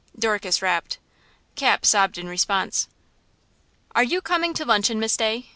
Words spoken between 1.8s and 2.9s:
sobbed in response.